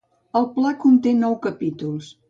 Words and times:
El 0.39 0.47
Pla 0.55 0.71
conté 0.85 1.15
nou 1.21 1.37
capítols. 1.47 2.15